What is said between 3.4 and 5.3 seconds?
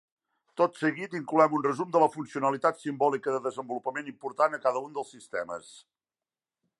desenvolupament important a cada un dels